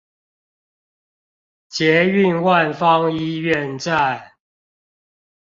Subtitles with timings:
[1.69, 4.31] 捷運萬芳醫院站